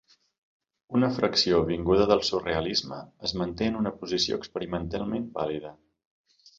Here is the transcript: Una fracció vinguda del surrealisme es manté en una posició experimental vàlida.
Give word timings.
Una 0.99 1.09
fracció 1.17 1.59
vinguda 1.67 2.09
del 2.13 2.25
surrealisme 2.31 2.99
es 3.29 3.37
manté 3.43 3.71
en 3.75 3.81
una 3.85 3.95
posició 4.03 4.43
experimental 4.45 5.11
vàlida. 5.41 5.79